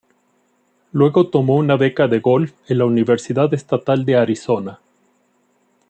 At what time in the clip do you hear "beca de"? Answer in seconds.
1.77-2.21